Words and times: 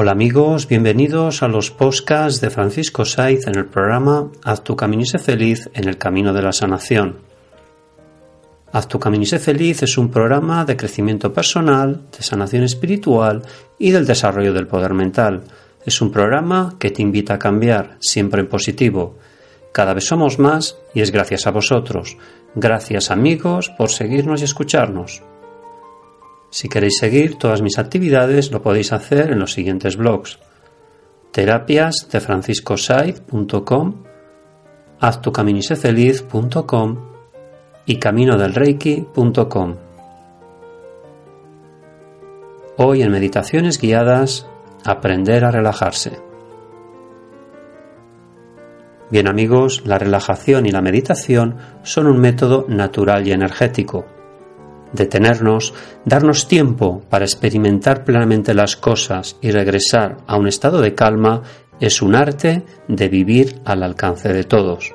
Hola 0.00 0.12
amigos, 0.12 0.68
bienvenidos 0.68 1.42
a 1.42 1.48
los 1.48 1.72
podcasts 1.72 2.40
de 2.40 2.50
Francisco 2.50 3.04
Saiz 3.04 3.48
en 3.48 3.56
el 3.56 3.66
programa 3.66 4.30
Haz 4.44 4.62
tu 4.62 4.76
camino 4.76 5.02
y 5.02 5.06
sé 5.06 5.18
feliz 5.18 5.68
en 5.74 5.88
el 5.88 5.98
camino 5.98 6.32
de 6.32 6.40
la 6.40 6.52
sanación. 6.52 7.16
Haz 8.70 8.86
tu 8.86 9.00
camino 9.00 9.24
y 9.24 9.26
sé 9.26 9.40
feliz 9.40 9.82
es 9.82 9.98
un 9.98 10.08
programa 10.08 10.64
de 10.64 10.76
crecimiento 10.76 11.32
personal, 11.32 12.02
de 12.16 12.22
sanación 12.22 12.62
espiritual 12.62 13.42
y 13.76 13.90
del 13.90 14.06
desarrollo 14.06 14.52
del 14.52 14.68
poder 14.68 14.94
mental. 14.94 15.42
Es 15.84 16.00
un 16.00 16.12
programa 16.12 16.76
que 16.78 16.92
te 16.92 17.02
invita 17.02 17.34
a 17.34 17.40
cambiar, 17.40 17.96
siempre 17.98 18.42
en 18.42 18.46
positivo. 18.46 19.16
Cada 19.72 19.94
vez 19.94 20.04
somos 20.04 20.38
más 20.38 20.76
y 20.94 21.00
es 21.00 21.10
gracias 21.10 21.48
a 21.48 21.50
vosotros. 21.50 22.16
Gracias 22.54 23.10
amigos 23.10 23.68
por 23.76 23.90
seguirnos 23.90 24.42
y 24.42 24.44
escucharnos. 24.44 25.24
Si 26.50 26.68
queréis 26.68 26.98
seguir 26.98 27.36
todas 27.36 27.62
mis 27.62 27.78
actividades 27.78 28.50
lo 28.50 28.62
podéis 28.62 28.92
hacer 28.92 29.30
en 29.30 29.38
los 29.38 29.52
siguientes 29.52 29.96
blogs. 29.96 30.38
Terapias 31.30 32.08
de 32.10 32.20
franciscosaiz.com, 32.20 34.04
haztucaminisefeliz.com 34.98 36.98
y 37.84 37.96
caminodelreiki.com. 37.96 39.76
Hoy 42.78 43.02
en 43.02 43.10
meditaciones 43.10 43.80
guiadas, 43.80 44.46
aprender 44.84 45.44
a 45.44 45.50
relajarse. 45.50 46.18
Bien 49.10 49.26
amigos, 49.26 49.82
la 49.84 49.98
relajación 49.98 50.66
y 50.66 50.70
la 50.70 50.82
meditación 50.82 51.56
son 51.82 52.06
un 52.06 52.18
método 52.18 52.66
natural 52.68 53.26
y 53.26 53.32
energético 53.32 54.04
detenernos, 54.92 55.74
darnos 56.04 56.48
tiempo 56.48 57.02
para 57.08 57.24
experimentar 57.24 58.04
plenamente 58.04 58.54
las 58.54 58.76
cosas 58.76 59.36
y 59.40 59.50
regresar 59.50 60.18
a 60.26 60.36
un 60.36 60.48
estado 60.48 60.80
de 60.80 60.94
calma 60.94 61.42
es 61.80 62.02
un 62.02 62.14
arte 62.14 62.64
de 62.88 63.08
vivir 63.08 63.60
al 63.64 63.82
alcance 63.82 64.32
de 64.32 64.44
todos. 64.44 64.94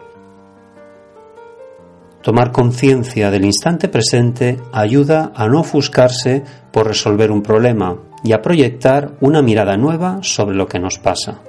Tomar 2.21 2.51
conciencia 2.51 3.31
del 3.31 3.45
instante 3.45 3.89
presente 3.89 4.57
ayuda 4.71 5.33
a 5.35 5.47
no 5.47 5.59
ofuscarse 5.59 6.43
por 6.71 6.87
resolver 6.87 7.31
un 7.31 7.41
problema 7.41 7.97
y 8.23 8.31
a 8.31 8.41
proyectar 8.41 9.15
una 9.19 9.41
mirada 9.41 9.75
nueva 9.75 10.19
sobre 10.21 10.55
lo 10.55 10.67
que 10.67 10.79
nos 10.79 10.99
pasa. 10.99 11.41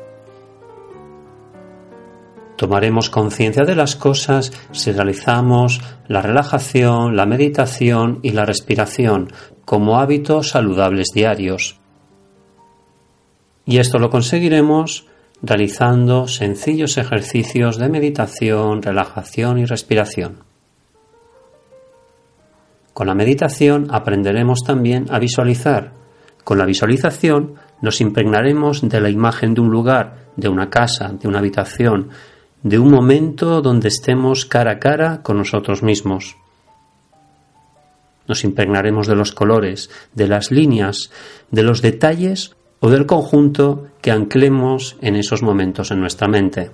Tomaremos 2.56 3.10
conciencia 3.10 3.65
de 3.65 3.75
las 3.75 3.97
cosas 3.97 4.53
si 4.72 4.92
realizamos 4.92 5.81
la 6.06 6.22
relajación, 6.22 7.16
la 7.16 7.26
meditación 7.26 8.20
y 8.22 8.31
la 8.31 8.44
respiración 8.44 9.32
como 9.65 9.98
hábitos 9.98 10.50
saludables 10.50 11.09
diarios. 11.12 11.81
Y 13.66 13.78
esto 13.78 13.98
lo 13.98 14.10
conseguiremos 14.10 15.06
realizando 15.43 16.28
sencillos 16.28 16.97
ejercicios 16.97 17.78
de 17.78 17.88
meditación, 17.88 18.82
relajación 18.82 19.59
y 19.59 19.64
respiración. 19.64 20.44
Con 22.93 23.09
la 23.09 23.14
meditación 23.14 23.88
aprenderemos 23.91 24.60
también 24.64 25.06
a 25.10 25.19
visualizar. 25.19 25.93
Con 26.44 26.59
la 26.59 26.64
visualización 26.64 27.54
nos 27.82 28.00
impregnaremos 28.00 28.88
de 28.88 29.00
la 29.00 29.10
imagen 29.10 29.54
de 29.54 29.60
un 29.60 29.70
lugar, 29.70 30.28
de 30.37 30.48
una 30.48 30.70
casa, 30.70 31.12
de 31.12 31.26
una 31.26 31.41
habitación, 31.41 32.10
de 32.64 32.78
un 32.78 32.91
momento 32.91 33.60
donde 33.60 33.88
estemos 33.88 34.47
cara 34.47 34.72
a 34.72 34.78
cara 34.78 35.22
con 35.22 35.36
nosotros 35.36 35.82
mismos. 35.82 36.36
Nos 38.26 38.42
impregnaremos 38.42 39.06
de 39.06 39.14
los 39.14 39.32
colores, 39.32 39.91
de 40.14 40.26
las 40.28 40.50
líneas, 40.50 41.10
de 41.50 41.62
los 41.62 41.82
detalles 41.82 42.56
o 42.80 42.88
del 42.88 43.04
conjunto 43.04 43.88
que 44.00 44.10
anclemos 44.10 44.97
en 45.02 45.14
esos 45.14 45.42
momentos 45.42 45.91
en 45.91 46.00
nuestra 46.00 46.26
mente. 46.26 46.70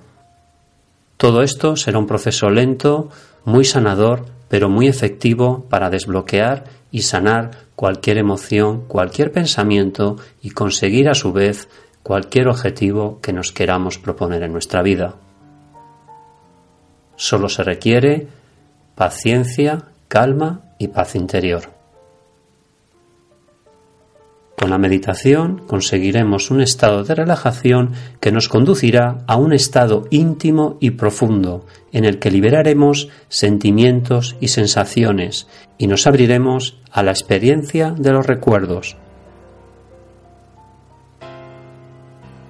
Todo 1.17 1.41
esto 1.41 1.75
será 1.75 1.99
un 1.99 2.07
proceso 2.07 2.49
lento, 2.49 3.09
muy 3.43 3.65
sanador, 3.65 4.25
pero 4.47 4.69
muy 4.69 4.87
efectivo 4.87 5.65
para 5.69 5.89
desbloquear 5.89 6.63
y 6.89 7.01
sanar 7.01 7.51
cualquier 7.75 8.17
emoción, 8.17 8.85
cualquier 8.87 9.33
pensamiento 9.33 10.15
y 10.41 10.51
conseguir 10.51 11.09
a 11.09 11.15
su 11.15 11.33
vez 11.33 11.67
cualquier 12.01 12.47
objetivo 12.47 13.19
que 13.21 13.33
nos 13.33 13.51
queramos 13.51 13.97
proponer 13.97 14.43
en 14.43 14.53
nuestra 14.53 14.81
vida. 14.81 15.15
Solo 17.21 17.49
se 17.49 17.61
requiere 17.61 18.25
paciencia, 18.95 19.83
calma 20.07 20.61
y 20.79 20.87
paz 20.87 21.13
interior. 21.13 21.69
Con 24.57 24.71
la 24.71 24.79
meditación 24.79 25.59
conseguiremos 25.67 26.49
un 26.49 26.61
estado 26.61 27.03
de 27.03 27.13
relajación 27.13 27.91
que 28.19 28.31
nos 28.31 28.47
conducirá 28.47 29.19
a 29.27 29.35
un 29.35 29.53
estado 29.53 30.07
íntimo 30.09 30.77
y 30.79 30.91
profundo 30.91 31.67
en 31.91 32.05
el 32.05 32.17
que 32.17 32.31
liberaremos 32.31 33.09
sentimientos 33.29 34.35
y 34.39 34.47
sensaciones 34.47 35.47
y 35.77 35.85
nos 35.85 36.07
abriremos 36.07 36.79
a 36.91 37.03
la 37.03 37.11
experiencia 37.11 37.91
de 37.91 38.13
los 38.13 38.25
recuerdos. 38.25 38.97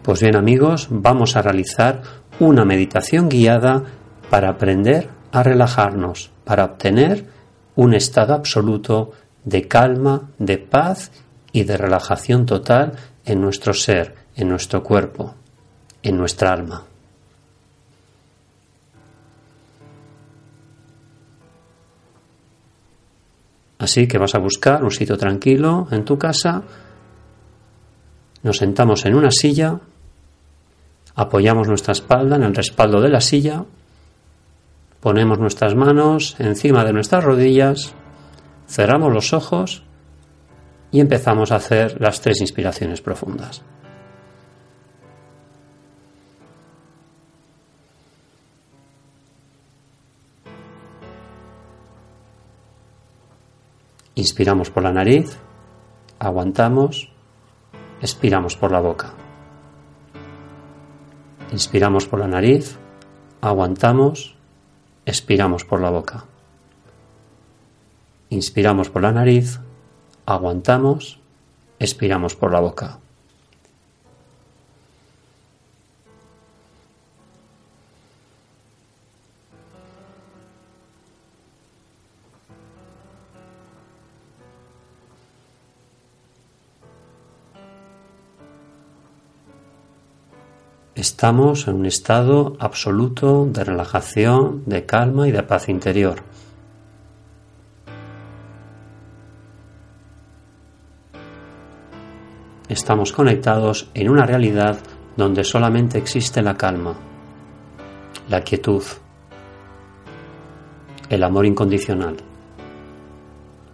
Pues 0.02 0.22
bien 0.22 0.38
amigos, 0.38 0.88
vamos 0.90 1.36
a 1.36 1.42
realizar 1.42 2.04
una 2.40 2.64
meditación 2.64 3.28
guiada 3.28 3.84
para 4.32 4.48
aprender 4.48 5.10
a 5.34 5.44
relajarnos, 5.44 6.32
para 6.46 6.64
obtener 6.64 7.26
un 7.76 7.94
estado 7.94 8.34
absoluto 8.34 9.12
de 9.44 9.68
calma, 9.68 10.30
de 10.40 10.58
paz 10.58 11.12
y 11.52 11.66
de 11.66 11.76
relajación 11.76 12.46
total 12.46 12.94
en 13.26 13.42
nuestro 13.42 13.74
ser, 13.74 14.16
en 14.38 14.48
nuestro 14.48 14.84
cuerpo, 14.84 15.36
en 16.02 16.16
nuestra 16.16 16.54
alma. 16.54 16.86
Así 23.80 24.08
que 24.08 24.18
vas 24.18 24.34
a 24.34 24.40
buscar 24.40 24.82
un 24.82 24.92
sitio 24.92 25.18
tranquilo 25.18 25.90
en 25.92 26.06
tu 26.06 26.18
casa, 26.18 26.64
nos 28.44 28.56
sentamos 28.56 29.04
en 29.06 29.14
una 29.14 29.30
silla, 29.30 29.78
apoyamos 31.16 31.68
nuestra 31.68 31.92
espalda 31.92 32.38
en 32.38 32.44
el 32.44 32.56
respaldo 32.56 33.02
de 33.02 33.10
la 33.10 33.20
silla 33.20 33.66
Ponemos 35.02 35.40
nuestras 35.40 35.74
manos 35.74 36.36
encima 36.38 36.86
de 36.86 36.94
nuestras 36.94 37.24
rodillas, 37.24 37.96
cerramos 38.68 39.12
los 39.12 39.34
ojos 39.34 39.84
y 40.92 41.00
empezamos 41.00 41.52
a 41.52 41.56
hacer 41.56 42.00
las 42.00 42.22
tres 42.22 42.40
inspiraciones 42.40 43.02
profundas. 43.02 43.64
Inspiramos 54.14 54.70
por 54.70 54.84
la 54.84 54.92
nariz, 54.92 55.36
aguantamos, 56.20 57.10
expiramos 58.04 58.56
por 58.56 58.72
la 58.72 58.80
boca. 58.80 59.14
Inspiramos 61.52 62.06
por 62.06 62.20
la 62.20 62.28
nariz, 62.28 62.78
aguantamos, 63.42 64.36
expiramos 65.12 65.66
por 65.66 65.82
la 65.82 65.90
boca. 65.90 66.24
Inspiramos 68.30 68.90
por 68.90 69.02
la 69.02 69.12
nariz, 69.12 69.60
aguantamos, 70.26 71.20
expiramos 71.80 72.38
por 72.38 72.54
la 72.54 72.62
boca. 72.62 73.01
Estamos 91.02 91.68
en 91.68 91.74
un 91.78 91.88
estado 91.88 92.56
absoluto 92.60 93.48
de 93.48 93.64
relajación, 93.64 94.62
de 94.68 94.86
calma 94.86 95.28
y 95.28 95.32
de 95.32 95.42
paz 95.42 95.68
interior. 95.68 96.22
Estamos 102.70 103.12
conectados 103.14 103.90
en 103.96 104.12
una 104.12 104.28
realidad 104.28 104.78
donde 105.18 105.44
solamente 105.44 105.98
existe 105.98 106.44
la 106.44 106.56
calma, 106.56 106.94
la 108.30 108.42
quietud, 108.42 108.84
el 111.10 111.24
amor 111.24 111.48
incondicional. 111.48 112.18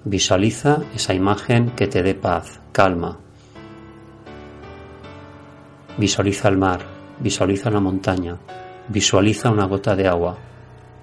Visualiza 0.06 0.78
esa 0.96 1.14
imagen 1.14 1.72
que 1.72 1.88
te 1.88 2.02
dé 2.04 2.16
paz, 2.16 2.62
calma. 2.72 3.18
Visualiza 5.98 6.48
el 6.48 6.58
mar, 6.58 6.97
Visualiza 7.20 7.70
la 7.70 7.80
montaña, 7.80 8.38
visualiza 8.88 9.50
una 9.50 9.66
gota 9.66 9.96
de 9.96 10.08
agua, 10.08 10.38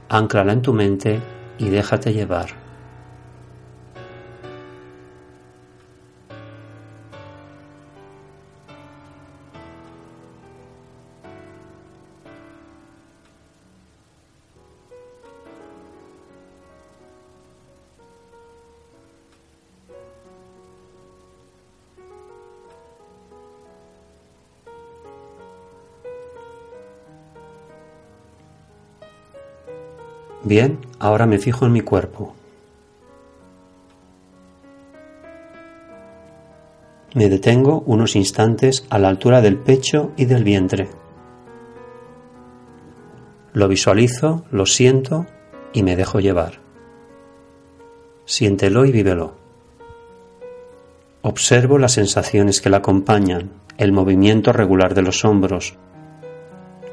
anclala 0.09 0.53
en 0.53 0.63
tu 0.63 0.73
mente 0.73 1.21
y 1.59 1.69
déjate 1.69 2.13
llevar. 2.13 2.64
Bien, 30.43 30.79
ahora 30.99 31.27
me 31.27 31.39
fijo 31.39 31.67
en 31.67 31.73
mi 31.73 31.81
cuerpo. 31.81 32.35
Me 37.15 37.29
detengo 37.29 37.83
unos 37.87 38.17
instantes 38.17 38.85
a 38.91 38.99
la 38.99 39.09
altura 39.09 39.41
del 39.41 39.57
pecho 39.57 40.13
y 40.17 40.25
del 40.25 40.43
vientre. 40.43 40.89
Lo 43.53 43.69
visualizo, 43.69 44.45
lo 44.51 44.67
siento 44.67 45.27
y 45.73 45.85
me 45.85 45.95
dejo 45.95 46.19
llevar. 46.19 46.59
Siéntelo 48.25 48.85
y 48.85 48.91
vívelo. 48.91 49.35
Observo 51.23 51.79
las 51.79 51.93
sensaciones 51.93 52.61
que 52.61 52.69
la 52.69 52.79
acompañan, 52.79 53.51
el 53.79 53.93
movimiento 53.93 54.53
regular 54.53 54.95
de 54.95 55.03
los 55.03 55.25
hombros, 55.25 55.77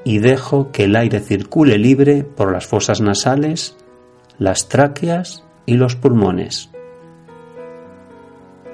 y 0.03 0.19
dejo 0.19 0.71
que 0.71 0.86
el 0.86 0.95
aire 0.95 1.19
circule 1.19 1.77
libre 1.77 2.24
por 2.24 2.51
las 2.51 2.65
fosas 2.65 3.01
nasales, 3.01 3.75
las 4.39 4.68
tráqueas 4.68 5.44
y 5.65 5.75
los 5.75 5.95
pulmones. 5.95 6.69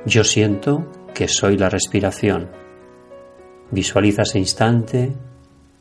Yo 0.06 0.24
siento 0.24 0.88
que 1.13 1.27
soy 1.27 1.57
la 1.57 1.69
respiración. 1.69 2.50
Visualiza 3.71 4.21
ese 4.21 4.39
instante. 4.39 5.12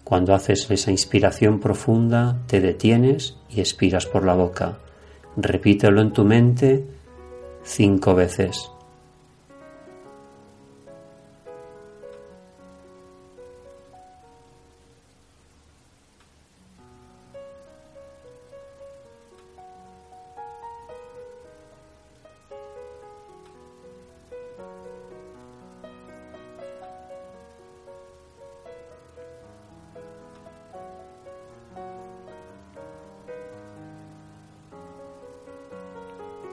Cuando 0.03 0.35
haces 0.35 0.71
esa 0.71 0.91
inspiración 0.91 1.61
profunda, 1.61 2.39
te 2.47 2.61
detienes 2.61 3.37
y 3.49 3.61
expiras 3.61 4.07
por 4.07 4.25
la 4.25 4.35
boca. 4.35 4.79
Repítelo 5.37 6.01
en 6.01 6.13
tu 6.13 6.25
mente 6.25 6.85
cinco 7.63 8.15
veces. 8.15 8.71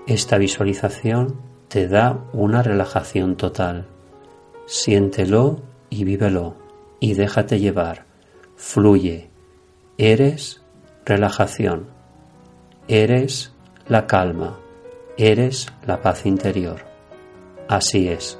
Esta 0.06 0.38
visualización 0.38 1.40
te 1.70 1.88
da 1.88 2.26
una 2.34 2.62
relajación 2.62 3.38
total. 3.38 3.88
Siéntelo 4.66 5.62
y 5.90 6.04
vívelo 6.04 6.58
y 7.00 7.14
déjate 7.14 7.60
llevar. 7.60 8.06
Fluye. 8.58 9.30
Eres 9.98 10.62
relajación. 11.06 11.88
Eres 12.90 13.54
la 13.88 14.06
calma. 14.06 14.60
Eres 15.18 15.72
la 15.88 16.02
paz 16.02 16.26
interior. 16.26 16.82
Así 17.70 18.10
es. 18.10 18.38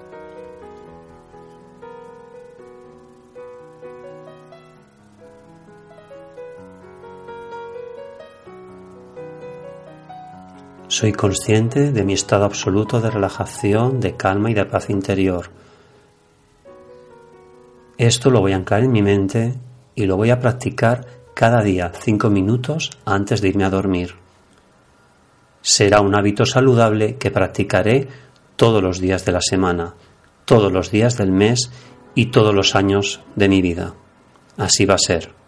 Soy 10.94 11.12
consciente 11.12 11.92
de 11.92 12.04
mi 12.04 12.14
estado 12.14 12.46
absoluto 12.46 13.02
de 13.02 13.10
relajación, 13.10 14.00
de 14.00 14.16
calma 14.16 14.52
y 14.52 14.54
de 14.54 14.64
paz 14.66 14.92
interior. 14.92 15.50
Esto 17.98 18.30
lo 18.30 18.42
voy 18.42 18.52
a 18.52 18.58
anclar 18.58 18.84
en 18.84 18.92
mi 18.92 19.02
mente 19.02 19.56
y 19.96 20.06
lo 20.06 20.18
voy 20.18 20.30
a 20.30 20.40
practicar 20.40 21.08
cada 21.34 21.64
día, 21.64 21.92
cinco 22.00 22.30
minutos 22.30 22.92
antes 23.06 23.42
de 23.42 23.48
irme 23.48 23.64
a 23.64 23.72
dormir. 23.72 24.14
Será 25.64 26.00
un 26.00 26.14
hábito 26.14 26.46
saludable 26.46 27.16
que 27.16 27.32
practicaré 27.32 28.08
todos 28.56 28.84
los 28.84 29.00
días 29.00 29.26
de 29.26 29.32
la 29.32 29.42
semana, 29.42 29.96
todos 30.46 30.72
los 30.72 30.92
días 30.92 31.18
del 31.18 31.32
mes 31.32 31.72
y 32.14 32.28
todos 32.28 32.54
los 32.54 32.76
años 32.76 33.20
de 33.36 33.50
mi 33.50 33.64
vida. 33.64 33.96
Así 34.58 34.86
va 34.86 34.94
a 34.94 35.00
ser. 35.00 35.43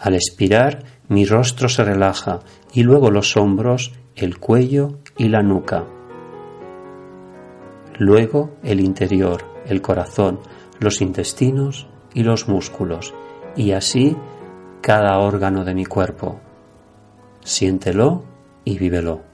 Al 0.00 0.14
expirar, 0.14 0.82
mi 1.08 1.26
rostro 1.26 1.68
se 1.68 1.84
relaja 1.84 2.40
y 2.72 2.82
luego 2.82 3.10
los 3.10 3.36
hombros, 3.36 3.92
el 4.16 4.38
cuello 4.38 4.98
y 5.18 5.28
la 5.28 5.42
nuca. 5.42 5.84
Luego 7.98 8.56
el 8.62 8.80
interior, 8.80 9.44
el 9.66 9.82
corazón, 9.82 10.40
los 10.78 11.02
intestinos 11.02 11.86
y 12.14 12.22
los 12.22 12.48
músculos, 12.48 13.12
y 13.56 13.72
así 13.72 14.16
cada 14.80 15.18
órgano 15.18 15.64
de 15.64 15.74
mi 15.74 15.84
cuerpo. 15.84 16.40
Siéntelo 17.42 18.24
y 18.64 18.78
vívelo. 18.78 19.29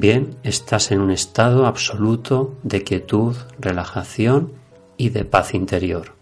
Bien, 0.00 0.38
estás 0.44 0.92
en 0.92 1.00
un 1.02 1.10
estado 1.10 1.66
absoluto 1.66 2.56
de 2.62 2.82
quietud, 2.84 3.36
relajación 3.58 4.50
y 4.96 5.10
de 5.10 5.26
paz 5.26 5.52
interior. 5.52 6.14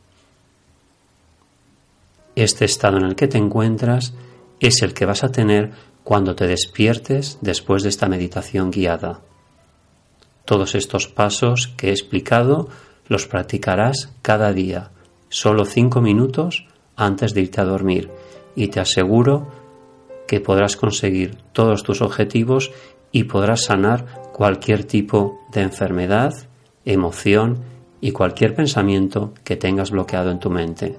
Este 2.34 2.64
estado 2.64 2.96
en 2.96 3.04
el 3.04 3.14
que 3.14 3.28
te 3.28 3.38
encuentras 3.38 4.14
es 4.58 4.82
el 4.82 4.94
que 4.94 5.06
vas 5.06 5.22
a 5.22 5.30
tener 5.30 5.70
cuando 6.02 6.34
te 6.34 6.48
despiertes 6.48 7.38
después 7.40 7.84
de 7.84 7.90
esta 7.90 8.08
meditación 8.08 8.72
guiada. 8.72 9.20
Todos 10.44 10.74
estos 10.74 11.06
pasos 11.06 11.68
que 11.76 11.90
he 11.90 11.92
explicado 11.92 12.68
los 13.06 13.28
practicarás 13.28 14.12
cada 14.22 14.52
día, 14.52 14.90
solo 15.28 15.64
cinco 15.64 16.00
minutos 16.00 16.66
antes 16.96 17.32
de 17.32 17.42
irte 17.42 17.60
a 17.60 17.64
dormir, 17.64 18.10
y 18.56 18.66
te 18.66 18.80
aseguro 18.80 19.46
que 20.26 20.40
podrás 20.40 20.76
conseguir 20.76 21.36
todos 21.52 21.84
tus 21.84 22.02
objetivos 22.02 22.72
y 23.12 23.24
podrás 23.24 23.64
sanar 23.64 24.30
cualquier 24.32 24.84
tipo 24.84 25.40
de 25.52 25.62
enfermedad, 25.62 26.34
emoción 26.84 27.60
y 28.00 28.12
cualquier 28.12 28.54
pensamiento 28.54 29.32
que 29.44 29.56
tengas 29.56 29.90
bloqueado 29.90 30.30
en 30.30 30.38
tu 30.38 30.50
mente. 30.50 30.98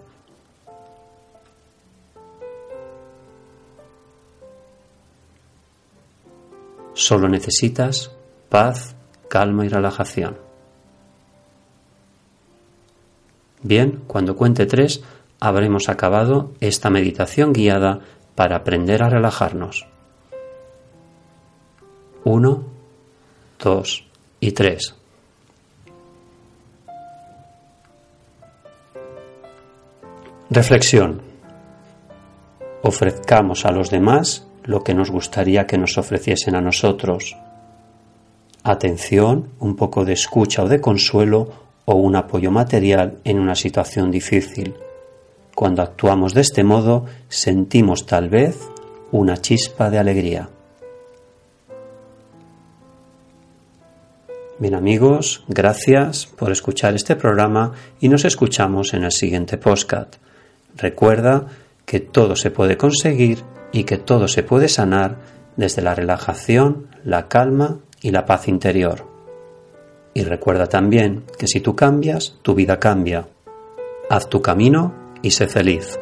Solo 6.93 7.29
necesitas 7.29 8.11
paz, 8.49 8.95
calma 9.29 9.65
y 9.65 9.69
relajación. 9.69 10.37
Bien, 13.61 14.01
cuando 14.07 14.35
cuente 14.35 14.65
tres, 14.65 15.01
habremos 15.39 15.89
acabado 15.89 16.51
esta 16.59 16.89
meditación 16.89 17.53
guiada 17.53 17.99
para 18.35 18.57
aprender 18.57 19.03
a 19.03 19.09
relajarnos. 19.09 19.87
Uno, 22.31 22.63
dos 23.57 24.05
y 24.39 24.51
tres. 24.51 24.93
Reflexión. 30.51 31.23
Ofrezcamos 32.83 33.65
a 33.65 33.71
los 33.71 33.89
demás 33.89 34.45
lo 34.63 34.83
que 34.83 34.93
nos 34.93 35.09
gustaría 35.09 35.65
que 35.65 35.79
nos 35.79 35.97
ofreciesen 35.97 36.53
a 36.53 36.61
nosotros. 36.61 37.35
Atención, 38.61 39.49
un 39.57 39.75
poco 39.75 40.05
de 40.05 40.13
escucha 40.13 40.61
o 40.61 40.67
de 40.67 40.79
consuelo 40.79 41.49
o 41.85 41.95
un 41.95 42.15
apoyo 42.15 42.51
material 42.51 43.17
en 43.23 43.39
una 43.39 43.55
situación 43.55 44.11
difícil. 44.11 44.75
Cuando 45.55 45.81
actuamos 45.81 46.35
de 46.35 46.41
este 46.41 46.63
modo, 46.63 47.05
sentimos 47.27 48.05
tal 48.05 48.29
vez 48.29 48.69
una 49.11 49.37
chispa 49.37 49.89
de 49.89 49.97
alegría. 49.97 50.49
Bien 54.59 54.75
amigos, 54.75 55.45
gracias 55.47 56.25
por 56.25 56.51
escuchar 56.51 56.93
este 56.93 57.15
programa 57.15 57.71
y 58.01 58.09
nos 58.09 58.25
escuchamos 58.25 58.93
en 58.93 59.05
el 59.05 59.13
siguiente 59.13 59.57
podcast. 59.57 60.17
Recuerda 60.75 61.47
que 61.85 62.01
todo 62.01 62.35
se 62.35 62.51
puede 62.51 62.75
conseguir 62.75 63.39
y 63.71 63.85
que 63.85 63.97
todo 63.97 64.27
se 64.27 64.43
puede 64.43 64.67
sanar 64.67 65.15
desde 65.55 65.81
la 65.81 65.95
relajación, 65.95 66.87
la 67.05 67.29
calma 67.29 67.79
y 68.01 68.11
la 68.11 68.25
paz 68.25 68.49
interior. 68.49 69.07
Y 70.13 70.25
recuerda 70.25 70.67
también 70.67 71.23
que 71.37 71.47
si 71.47 71.61
tú 71.61 71.77
cambias, 71.77 72.35
tu 72.41 72.53
vida 72.53 72.81
cambia. 72.81 73.29
Haz 74.09 74.27
tu 74.27 74.41
camino 74.41 74.93
y 75.21 75.31
sé 75.31 75.47
feliz. 75.47 75.97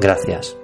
Gracias. 0.00 0.56